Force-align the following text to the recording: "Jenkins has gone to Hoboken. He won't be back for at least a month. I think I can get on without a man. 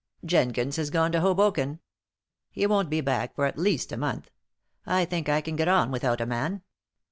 "Jenkins 0.25 0.77
has 0.77 0.89
gone 0.89 1.11
to 1.11 1.19
Hoboken. 1.21 1.79
He 2.49 2.65
won't 2.65 2.89
be 2.89 3.01
back 3.01 3.35
for 3.35 3.45
at 3.45 3.59
least 3.59 3.91
a 3.91 3.97
month. 3.97 4.31
I 4.83 5.05
think 5.05 5.29
I 5.29 5.41
can 5.41 5.55
get 5.55 5.67
on 5.67 5.91
without 5.91 6.19
a 6.21 6.25
man. 6.25 6.63